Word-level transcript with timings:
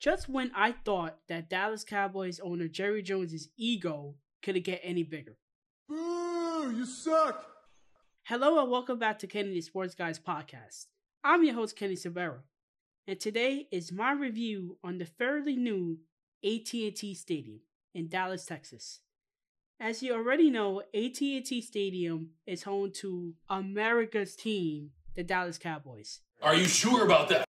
Just 0.00 0.28
when 0.28 0.52
I 0.54 0.76
thought 0.84 1.18
that 1.28 1.50
Dallas 1.50 1.82
Cowboys 1.82 2.38
owner 2.38 2.68
Jerry 2.68 3.02
Jones's 3.02 3.48
ego 3.56 4.14
couldn't 4.44 4.64
get 4.64 4.80
any 4.84 5.02
bigger. 5.02 5.38
Boo! 5.88 6.72
You 6.76 6.86
suck! 6.86 7.44
Hello 8.22 8.62
and 8.62 8.70
welcome 8.70 9.00
back 9.00 9.18
to 9.18 9.26
Kenny 9.26 9.54
the 9.54 9.60
Sports 9.60 9.96
Guys 9.96 10.20
podcast. 10.20 10.86
I'm 11.24 11.42
your 11.42 11.54
host 11.56 11.74
Kenny 11.74 11.96
Severa, 11.96 12.44
and 13.08 13.18
today 13.18 13.66
is 13.72 13.90
my 13.90 14.12
review 14.12 14.78
on 14.84 14.98
the 14.98 15.04
fairly 15.04 15.56
new 15.56 15.98
AT&T 16.44 17.14
Stadium 17.14 17.62
in 17.92 18.06
Dallas, 18.08 18.44
Texas. 18.44 19.00
As 19.80 20.00
you 20.00 20.14
already 20.14 20.48
know, 20.48 20.80
AT&T 20.94 21.60
Stadium 21.60 22.30
is 22.46 22.62
home 22.62 22.92
to 22.98 23.34
America's 23.50 24.36
team, 24.36 24.90
the 25.16 25.24
Dallas 25.24 25.58
Cowboys. 25.58 26.20
Are 26.40 26.54
you 26.54 26.66
sure 26.66 27.04
about 27.04 27.30
that? 27.30 27.48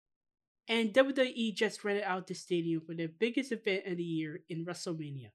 And 0.71 0.95
WWE 0.95 1.53
just 1.53 1.83
rented 1.83 2.05
out 2.05 2.29
the 2.29 2.35
stadium 2.35 2.81
for 2.81 2.95
their 2.95 3.09
biggest 3.09 3.51
event 3.51 3.87
of 3.87 3.97
the 3.97 4.05
year 4.05 4.43
in 4.49 4.65
WrestleMania. 4.65 5.31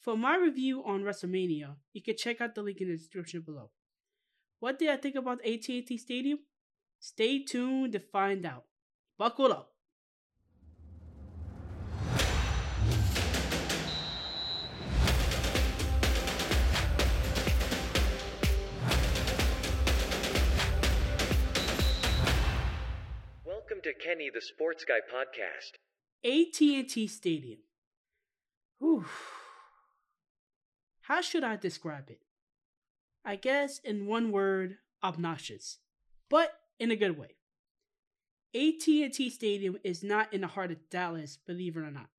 For 0.00 0.16
my 0.16 0.34
review 0.34 0.82
on 0.82 1.02
WrestleMania, 1.02 1.76
you 1.92 2.00
can 2.00 2.16
check 2.16 2.40
out 2.40 2.54
the 2.54 2.62
link 2.62 2.80
in 2.80 2.88
the 2.88 2.96
description 2.96 3.42
below. 3.42 3.70
What 4.58 4.78
did 4.78 4.88
I 4.88 4.96
think 4.96 5.16
about 5.16 5.44
AT&T 5.44 5.94
Stadium? 5.98 6.38
Stay 6.98 7.44
tuned 7.44 7.92
to 7.92 7.98
find 7.98 8.46
out. 8.46 8.64
Buckle 9.18 9.52
up. 9.52 9.69
To 23.90 24.04
Kenny 24.04 24.30
the 24.32 24.40
Sports 24.40 24.84
Guy 24.84 25.00
podcast. 25.00 25.72
AT&T 26.24 27.06
Stadium. 27.08 27.58
Whew. 28.78 29.04
How 31.02 31.20
should 31.20 31.42
I 31.42 31.56
describe 31.56 32.08
it? 32.08 32.20
I 33.24 33.34
guess 33.34 33.80
in 33.80 34.06
one 34.06 34.30
word, 34.30 34.76
obnoxious, 35.02 35.78
but 36.28 36.52
in 36.78 36.92
a 36.92 36.96
good 36.96 37.18
way. 37.18 37.34
AT&T 38.54 39.30
Stadium 39.30 39.76
is 39.82 40.04
not 40.04 40.32
in 40.32 40.42
the 40.42 40.46
heart 40.46 40.70
of 40.70 40.88
Dallas, 40.88 41.38
believe 41.44 41.76
it 41.76 41.80
or 41.80 41.90
not. 41.90 42.10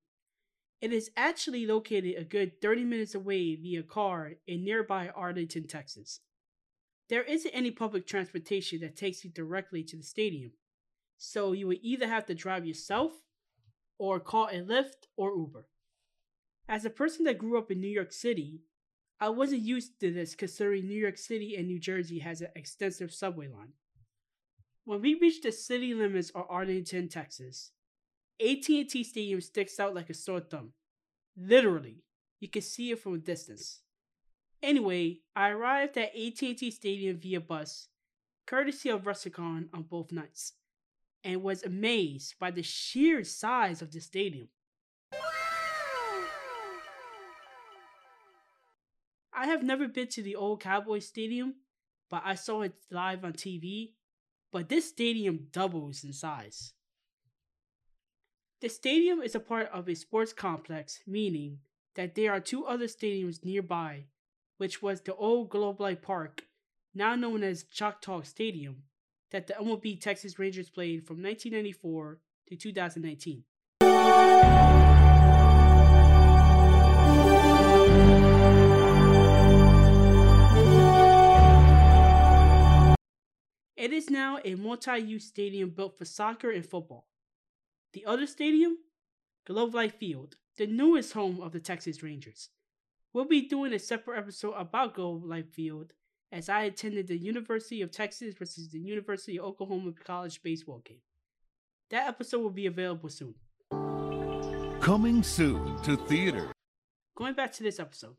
It 0.82 0.92
is 0.92 1.10
actually 1.16 1.66
located 1.66 2.16
a 2.18 2.24
good 2.24 2.60
30 2.60 2.84
minutes 2.84 3.14
away 3.14 3.54
via 3.54 3.82
car 3.82 4.32
in 4.46 4.64
nearby 4.64 5.08
Arlington, 5.08 5.66
Texas. 5.66 6.20
There 7.08 7.22
isn't 7.22 7.50
any 7.52 7.70
public 7.70 8.06
transportation 8.06 8.80
that 8.80 8.96
takes 8.96 9.24
you 9.24 9.30
directly 9.30 9.82
to 9.84 9.96
the 9.96 10.02
stadium, 10.02 10.52
so 11.24 11.52
you 11.52 11.68
would 11.68 11.78
either 11.82 12.08
have 12.08 12.26
to 12.26 12.34
drive 12.34 12.66
yourself 12.66 13.12
or 13.96 14.18
call 14.18 14.48
a 14.48 14.60
Lyft 14.60 15.06
or 15.16 15.30
Uber. 15.36 15.68
As 16.68 16.84
a 16.84 16.90
person 16.90 17.24
that 17.26 17.38
grew 17.38 17.56
up 17.56 17.70
in 17.70 17.80
New 17.80 17.86
York 17.86 18.12
City, 18.12 18.62
I 19.20 19.28
wasn't 19.28 19.62
used 19.62 20.00
to 20.00 20.12
this 20.12 20.34
considering 20.34 20.88
New 20.88 20.98
York 20.98 21.16
City 21.16 21.54
and 21.54 21.68
New 21.68 21.78
Jersey 21.78 22.18
has 22.18 22.40
an 22.40 22.48
extensive 22.56 23.14
subway 23.14 23.46
line. 23.46 23.74
When 24.84 25.00
we 25.00 25.14
reached 25.14 25.44
the 25.44 25.52
city 25.52 25.94
limits 25.94 26.30
of 26.30 26.44
Arlington, 26.50 27.08
Texas, 27.08 27.70
AT&T 28.40 29.04
Stadium 29.04 29.40
sticks 29.40 29.78
out 29.78 29.94
like 29.94 30.10
a 30.10 30.14
sore 30.14 30.40
thumb. 30.40 30.72
Literally, 31.36 32.02
you 32.40 32.48
can 32.48 32.62
see 32.62 32.90
it 32.90 32.98
from 32.98 33.14
a 33.14 33.18
distance. 33.18 33.82
Anyway, 34.60 35.20
I 35.36 35.50
arrived 35.50 35.96
at 35.98 36.16
AT&T 36.16 36.68
Stadium 36.72 37.16
via 37.18 37.40
bus, 37.40 37.86
courtesy 38.44 38.88
of 38.88 39.04
WrestleCon 39.04 39.68
on 39.72 39.82
both 39.82 40.10
nights, 40.10 40.54
and 41.24 41.42
was 41.42 41.62
amazed 41.62 42.38
by 42.38 42.50
the 42.50 42.62
sheer 42.62 43.24
size 43.24 43.82
of 43.82 43.92
the 43.92 44.00
stadium. 44.00 44.48
I 49.32 49.46
have 49.46 49.62
never 49.62 49.88
been 49.88 50.08
to 50.08 50.22
the 50.22 50.36
old 50.36 50.60
Cowboys 50.60 51.06
Stadium, 51.06 51.54
but 52.10 52.22
I 52.24 52.34
saw 52.34 52.62
it 52.62 52.74
live 52.90 53.24
on 53.24 53.32
TV. 53.32 53.94
But 54.52 54.68
this 54.68 54.88
stadium 54.88 55.48
doubles 55.50 56.04
in 56.04 56.12
size. 56.12 56.74
The 58.60 58.68
stadium 58.68 59.22
is 59.22 59.34
a 59.34 59.40
part 59.40 59.68
of 59.72 59.88
a 59.88 59.94
sports 59.94 60.32
complex, 60.32 61.00
meaning 61.06 61.58
that 61.94 62.14
there 62.14 62.32
are 62.32 62.40
two 62.40 62.66
other 62.66 62.86
stadiums 62.86 63.44
nearby, 63.44 64.04
which 64.58 64.82
was 64.82 65.00
the 65.00 65.14
old 65.14 65.48
Globe 65.48 65.80
Life 65.80 66.02
Park, 66.02 66.44
now 66.94 67.16
known 67.16 67.42
as 67.42 67.64
Choctaw 67.64 68.22
Stadium, 68.22 68.84
that 69.32 69.46
the 69.46 69.54
MLB 69.54 70.00
Texas 70.00 70.38
Rangers 70.38 70.70
played 70.70 71.06
from 71.06 71.22
1994 71.22 72.18
to 72.48 72.56
2019. 72.56 73.44
It 83.74 83.92
is 83.92 84.10
now 84.10 84.38
a 84.44 84.54
multi 84.54 84.98
use 84.98 85.24
stadium 85.24 85.70
built 85.70 85.98
for 85.98 86.04
soccer 86.04 86.50
and 86.50 86.64
football. 86.64 87.08
The 87.94 88.06
other 88.06 88.26
stadium? 88.26 88.78
Globe 89.44 89.74
Life 89.74 89.96
Field, 89.96 90.36
the 90.56 90.68
newest 90.68 91.14
home 91.14 91.40
of 91.40 91.50
the 91.50 91.58
Texas 91.58 92.02
Rangers. 92.02 92.50
We'll 93.12 93.24
be 93.24 93.48
doing 93.48 93.72
a 93.72 93.78
separate 93.78 94.18
episode 94.18 94.52
about 94.52 94.94
Globe 94.94 95.24
Life 95.24 95.48
Field 95.48 95.94
as 96.32 96.48
I 96.48 96.62
attended 96.62 97.06
the 97.06 97.16
University 97.16 97.82
of 97.82 97.90
Texas 97.90 98.34
versus 98.34 98.70
the 98.70 98.80
University 98.80 99.38
of 99.38 99.44
Oklahoma 99.44 99.92
college 100.04 100.42
baseball 100.42 100.80
game. 100.82 101.02
That 101.90 102.08
episode 102.08 102.40
will 102.40 102.50
be 102.50 102.66
available 102.66 103.10
soon. 103.10 103.34
Coming 104.80 105.22
soon 105.22 105.80
to 105.82 105.96
theater. 105.96 106.50
Going 107.14 107.34
back 107.34 107.52
to 107.52 107.62
this 107.62 107.78
episode. 107.78 108.16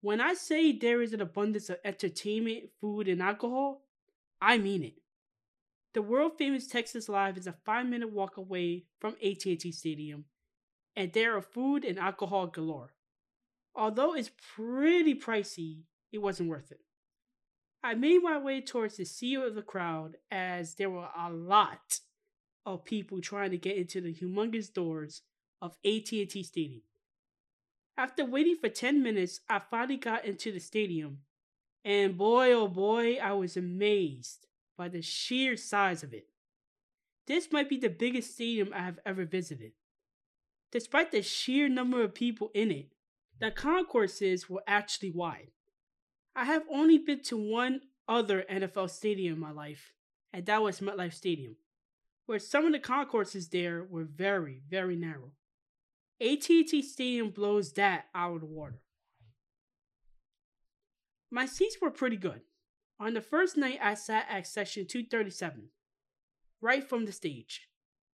When 0.00 0.20
I 0.20 0.34
say 0.34 0.72
there 0.72 1.02
is 1.02 1.12
an 1.12 1.20
abundance 1.20 1.68
of 1.68 1.78
entertainment, 1.84 2.70
food, 2.80 3.08
and 3.08 3.20
alcohol, 3.20 3.82
I 4.40 4.56
mean 4.56 4.84
it. 4.84 4.94
The 5.92 6.00
world 6.00 6.38
famous 6.38 6.68
Texas 6.68 7.08
Live 7.08 7.36
is 7.36 7.48
a 7.48 7.52
five 7.64 7.86
minute 7.86 8.12
walk 8.12 8.36
away 8.36 8.84
from 9.00 9.16
AT&T 9.22 9.72
Stadium, 9.72 10.26
and 10.94 11.12
there 11.12 11.36
are 11.36 11.42
food 11.42 11.84
and 11.84 11.98
alcohol 11.98 12.46
galore. 12.46 12.94
Although 13.74 14.14
it's 14.14 14.30
pretty 14.54 15.16
pricey, 15.16 15.82
it 16.12 16.18
wasn't 16.18 16.48
worth 16.48 16.70
it. 16.70 16.80
I 17.82 17.94
made 17.94 18.22
my 18.22 18.36
way 18.38 18.60
towards 18.60 18.96
the 18.96 19.04
sea 19.04 19.36
of 19.36 19.54
the 19.54 19.62
crowd 19.62 20.16
as 20.30 20.74
there 20.74 20.90
were 20.90 21.08
a 21.16 21.30
lot 21.30 22.00
of 22.66 22.84
people 22.84 23.20
trying 23.20 23.52
to 23.52 23.58
get 23.58 23.76
into 23.76 24.00
the 24.00 24.12
humongous 24.12 24.72
doors 24.72 25.22
of 25.62 25.78
AT&T 25.84 26.42
Stadium. 26.42 26.82
After 27.96 28.24
waiting 28.24 28.56
for 28.56 28.68
10 28.68 29.02
minutes, 29.02 29.40
I 29.48 29.60
finally 29.70 29.96
got 29.96 30.24
into 30.24 30.52
the 30.52 30.58
stadium, 30.58 31.18
and 31.84 32.16
boy 32.16 32.52
oh 32.52 32.68
boy, 32.68 33.16
I 33.16 33.32
was 33.32 33.56
amazed 33.56 34.46
by 34.76 34.88
the 34.88 35.02
sheer 35.02 35.56
size 35.56 36.02
of 36.02 36.12
it. 36.14 36.28
This 37.26 37.52
might 37.52 37.68
be 37.68 37.78
the 37.78 37.90
biggest 37.90 38.34
stadium 38.34 38.72
I 38.74 38.80
have 38.80 38.98
ever 39.06 39.24
visited. 39.24 39.72
Despite 40.72 41.12
the 41.12 41.22
sheer 41.22 41.68
number 41.68 42.02
of 42.02 42.14
people 42.14 42.50
in 42.54 42.70
it, 42.70 42.92
the 43.38 43.50
concourses 43.50 44.48
were 44.48 44.62
actually 44.66 45.10
wide. 45.10 45.50
I 46.40 46.44
have 46.44 46.62
only 46.70 46.96
been 46.96 47.20
to 47.24 47.36
one 47.36 47.82
other 48.08 48.46
NFL 48.50 48.88
stadium 48.88 49.34
in 49.34 49.40
my 49.40 49.50
life, 49.50 49.92
and 50.32 50.46
that 50.46 50.62
was 50.62 50.80
MetLife 50.80 51.12
Stadium, 51.12 51.56
where 52.24 52.38
some 52.38 52.64
of 52.64 52.72
the 52.72 52.78
concourses 52.78 53.48
there 53.48 53.84
were 53.84 54.04
very, 54.04 54.62
very 54.66 54.96
narrow. 54.96 55.32
AT&T 56.18 56.80
Stadium 56.80 57.28
blows 57.28 57.74
that 57.74 58.06
out 58.14 58.36
of 58.36 58.40
the 58.40 58.46
water. 58.46 58.80
My 61.30 61.44
seats 61.44 61.76
were 61.78 61.90
pretty 61.90 62.16
good. 62.16 62.40
On 62.98 63.12
the 63.12 63.20
first 63.20 63.58
night, 63.58 63.78
I 63.82 63.92
sat 63.92 64.24
at 64.30 64.46
section 64.46 64.86
237, 64.86 65.68
right 66.62 66.82
from 66.82 67.04
the 67.04 67.12
stage. 67.12 67.68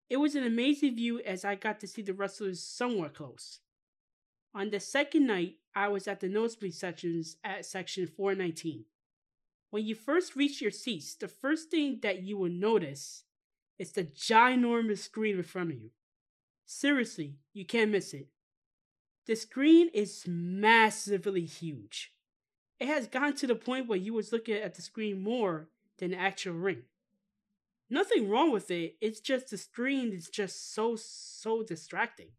It 0.10 0.18
was 0.18 0.34
an 0.34 0.44
amazing 0.44 0.96
view 0.96 1.20
as 1.20 1.46
I 1.46 1.54
got 1.54 1.80
to 1.82 1.88
see 1.88 2.02
the 2.02 2.14
wrestlers 2.16 2.64
somewhat 2.64 3.14
close. 3.14 3.60
On 4.56 4.70
the 4.70 4.80
second 4.80 5.28
night, 5.28 5.58
I 5.76 5.90
was 5.90 6.08
at 6.08 6.22
the 6.22 6.30
nosebleed 6.30 6.74
sections 6.74 7.36
at 7.44 7.66
section 7.66 8.08
419. 8.08 8.86
When 9.70 9.86
you 9.86 9.96
first 9.96 10.38
reach 10.38 10.62
your 10.62 10.72
seats, 10.72 11.14
the 11.14 11.28
first 11.28 11.70
thing 11.70 12.00
that 12.04 12.24
you 12.24 12.38
will 12.38 12.50
notice 12.50 13.26
is 13.78 13.92
the 13.92 14.06
ginormous 14.06 15.00
screen 15.00 15.36
in 15.36 15.44
front 15.44 15.72
of 15.72 15.82
you. 15.82 15.90
Seriously, 16.66 17.36
you 17.52 17.66
can't 17.66 17.92
miss 17.92 18.14
it. 18.14 18.30
The 19.28 19.36
screen 19.36 19.90
is 19.94 20.24
massively 20.26 21.46
huge. 21.46 22.14
It 22.80 22.88
has 22.88 23.08
gotten 23.08 23.36
to 23.36 23.48
the 23.48 23.56
point 23.56 23.90
where 23.90 23.98
you 23.98 24.14
was 24.14 24.32
looking 24.32 24.56
at 24.56 24.76
the 24.76 24.82
screen 24.82 25.22
more 25.22 25.68
than 25.98 26.12
the 26.12 26.18
actual 26.18 26.54
ring. 26.54 26.84
Nothing 27.90 28.30
wrong 28.30 28.54
with 28.54 28.72
it, 28.72 28.96
it's 29.02 29.20
just 29.20 29.50
the 29.50 29.58
screen 29.58 30.14
is 30.14 30.30
just 30.30 30.74
so, 30.74 30.96
so 30.96 31.62
distracting. 31.62 32.30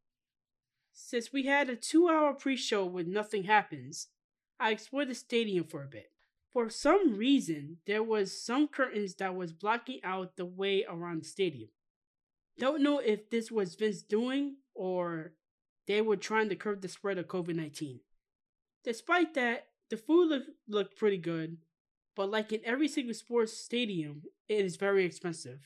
Since 0.99 1.31
we 1.31 1.43
had 1.43 1.69
a 1.69 1.77
two 1.77 2.09
hour 2.09 2.33
pre 2.33 2.57
show 2.57 2.87
with 2.87 3.07
nothing 3.07 3.45
happens, 3.45 4.09
I 4.59 4.71
explored 4.71 5.09
the 5.09 5.15
stadium 5.15 5.65
for 5.65 5.83
a 5.83 5.87
bit. 5.87 6.11
For 6.55 6.71
some 6.71 7.19
reason, 7.19 7.77
there 7.87 8.03
was 8.03 8.43
some 8.43 8.67
curtains 8.67 9.15
that 9.17 9.37
was 9.37 9.53
blocking 9.53 10.01
out 10.03 10.37
the 10.37 10.47
way 10.47 10.87
around 10.89 11.21
the 11.21 11.29
stadium. 11.29 11.69
Don't 12.59 12.83
know 12.83 12.99
if 12.99 13.29
this 13.29 13.53
was 13.53 13.75
Vince 13.75 14.01
doing 14.01 14.57
or 14.75 15.35
they 15.87 16.01
were 16.01 16.17
trying 16.17 16.49
to 16.49 16.57
curb 16.57 16.81
the 16.81 16.89
spread 16.89 17.19
of 17.19 17.27
COVID 17.27 17.55
19. 17.55 18.01
Despite 18.83 19.35
that, 19.35 19.67
the 19.91 19.99
food 19.99 20.31
look, 20.31 20.45
looked 20.67 20.97
pretty 20.97 21.19
good, 21.19 21.59
but 22.17 22.31
like 22.31 22.53
in 22.53 22.63
every 22.65 22.89
single 22.89 23.15
sports 23.15 23.53
stadium, 23.53 24.23
it 24.49 24.65
is 24.65 24.77
very 24.77 25.05
expensive. 25.05 25.61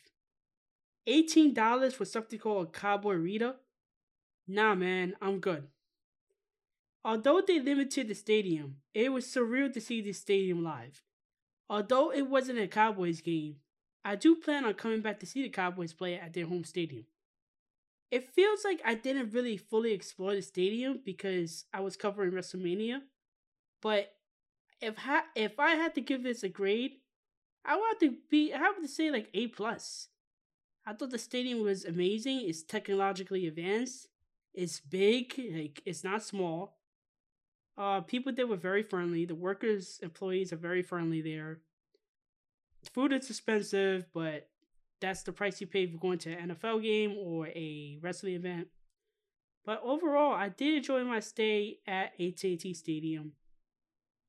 $18 1.09 1.93
for 1.93 2.05
something 2.05 2.39
called 2.41 2.67
a 2.67 2.71
Cowboy 2.71 3.15
Rita? 3.15 3.55
Nah, 4.53 4.75
man, 4.75 5.15
I'm 5.23 5.39
good. 5.39 5.69
Although 7.05 7.41
they 7.41 7.61
limited 7.61 8.09
the 8.09 8.15
stadium, 8.15 8.79
it 8.93 9.13
was 9.13 9.25
surreal 9.25 9.73
to 9.73 9.81
see 9.81 10.01
the 10.01 10.13
stadium 10.13 10.65
live. 10.65 11.05
Although 11.69 12.13
it 12.13 12.23
wasn't 12.23 12.59
a 12.59 12.67
Cowboys 12.67 13.21
game, 13.21 13.59
I 14.05 14.17
do 14.17 14.35
plan 14.35 14.65
on 14.65 14.75
coming 14.75 15.03
back 15.03 15.21
to 15.21 15.27
see 15.27 15.45
the 15.45 15.51
Cowboys 15.51 15.93
play 15.93 16.17
at 16.17 16.35
their 16.35 16.47
home 16.47 16.65
stadium. 16.65 17.07
It 18.11 18.29
feels 18.29 18.65
like 18.65 18.81
I 18.85 18.95
didn't 18.95 19.31
really 19.31 19.57
fully 19.57 19.93
explore 19.93 20.35
the 20.35 20.43
stadium 20.43 20.99
because 21.05 21.67
I 21.73 21.79
was 21.79 21.97
covering 21.97 22.33
WrestleMania, 22.33 23.03
but 23.81 24.17
if 24.81 24.97
ha- 24.97 25.27
if 25.37 25.61
I 25.61 25.77
had 25.77 25.95
to 25.95 26.01
give 26.01 26.25
this 26.25 26.43
a 26.43 26.49
grade, 26.49 26.95
I 27.65 27.77
would 27.77 27.87
have 27.87 27.99
to 28.01 28.17
be 28.29 28.53
I 28.53 28.59
have 28.59 28.83
to 28.83 28.89
say 28.89 29.13
like 29.13 29.29
A 29.33 29.47
plus. 29.47 30.09
I 30.85 30.93
thought 30.93 31.11
the 31.11 31.19
stadium 31.19 31.63
was 31.63 31.85
amazing. 31.85 32.49
It's 32.49 32.65
technologically 32.65 33.47
advanced. 33.47 34.09
It's 34.61 34.79
big. 34.79 35.33
Like 35.39 35.81
it's 35.87 36.05
not 36.05 36.23
small. 36.23 36.77
Uh, 37.79 38.03
people 38.03 38.31
there 38.31 38.47
were 38.47 38.57
very 38.57 38.83
friendly. 38.83 39.25
The 39.25 39.35
workers, 39.35 39.99
employees 40.03 40.53
are 40.53 40.57
very 40.57 40.83
friendly 40.83 41.23
there. 41.23 41.61
Food 42.93 43.15
is 43.15 43.31
expensive, 43.31 44.05
but 44.13 44.49
that's 45.01 45.23
the 45.23 45.33
price 45.33 45.63
you 45.63 45.67
pay 45.67 45.87
for 45.87 45.97
going 45.97 46.19
to 46.19 46.33
an 46.33 46.51
NFL 46.51 46.83
game 46.83 47.17
or 47.17 47.47
a 47.47 47.97
wrestling 48.03 48.35
event. 48.35 48.69
But 49.65 49.81
overall, 49.83 50.35
I 50.35 50.51
did 50.51 50.77
enjoy 50.77 51.05
my 51.05 51.21
stay 51.21 51.79
at 51.87 52.13
AT&T 52.21 52.75
Stadium. 52.75 53.33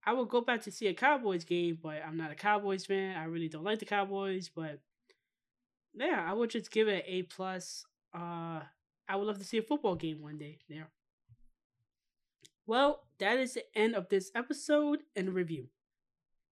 I 0.06 0.14
will 0.14 0.26
go 0.26 0.40
back 0.40 0.62
to 0.62 0.72
see 0.72 0.88
a 0.88 0.94
Cowboys 0.94 1.44
game, 1.44 1.78
but 1.84 2.02
I'm 2.08 2.16
not 2.16 2.32
a 2.32 2.36
Cowboys 2.36 2.86
fan. 2.86 3.18
I 3.18 3.26
really 3.26 3.50
don't 3.50 3.66
like 3.66 3.80
the 3.80 3.86
Cowboys, 3.86 4.50
but 4.54 4.80
yeah, 5.94 6.26
I 6.26 6.32
would 6.32 6.52
just 6.52 6.72
give 6.72 6.88
it 6.88 7.06
an 7.06 7.14
A 7.14 7.24
plus. 7.24 7.86
Uh, 8.14 8.62
I 9.12 9.18
would 9.18 9.28
love 9.28 9.40
to 9.40 9.44
see 9.44 9.58
a 9.58 9.62
football 9.62 9.96
game 9.96 10.22
one 10.22 10.38
day 10.38 10.60
there. 10.70 10.88
Well, 12.66 13.04
that 13.20 13.40
is 13.40 13.56
the 13.56 13.66
end 13.76 13.94
of 13.94 14.08
this 14.08 14.32
episode 14.34 15.00
and 15.18 15.34
review. 15.34 15.68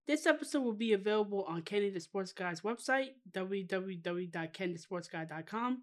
This 0.08 0.26
episode 0.26 0.62
will 0.62 0.72
be 0.72 0.92
available 0.92 1.44
on 1.44 1.62
Kenny 1.62 1.90
the 1.90 2.00
Sports 2.00 2.32
Guy's 2.32 2.62
website, 2.62 3.10
www.kennythesportsguy.com, 3.30 5.82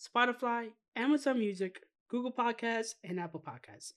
Spotify, 0.00 0.68
Amazon 0.96 1.38
Music, 1.38 1.82
Google 2.08 2.32
Podcasts, 2.32 2.94
and 3.04 3.20
Apple 3.20 3.44
Podcasts. 3.46 3.92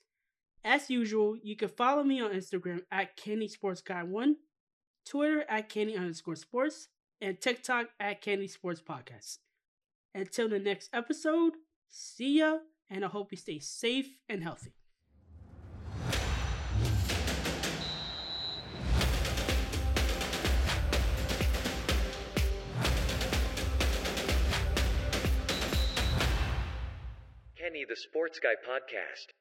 As 0.66 0.90
usual, 0.90 1.38
you 1.42 1.56
can 1.56 1.70
follow 1.70 2.04
me 2.04 2.20
on 2.20 2.32
Instagram 2.32 2.82
at 2.92 3.16
Kenny 3.16 3.48
Sports 3.48 3.80
Guy 3.80 4.04
One, 4.04 4.36
Twitter 5.06 5.46
at 5.48 5.70
Kenny 5.70 5.96
underscore 5.96 6.36
sports, 6.36 6.90
and 7.22 7.40
TikTok 7.40 7.88
at 8.02 8.20
Kenny 8.20 8.50
Sports 8.50 8.82
Podcast. 8.82 9.38
Until 10.14 10.50
the 10.50 10.60
next 10.60 10.90
episode, 10.92 11.54
see 11.90 12.40
ya, 12.40 12.58
and 12.90 13.04
I 13.04 13.08
hope 13.08 13.32
you 13.32 13.38
stay 13.38 13.60
safe 13.60 14.18
and 14.30 14.44
healthy. 14.44 14.74
Kenny 27.58 27.86
the 27.90 27.96
Sports 27.96 28.40
Guy 28.40 28.56
Podcast. 28.66 29.34